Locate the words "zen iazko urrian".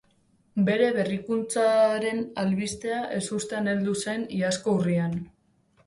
4.07-5.19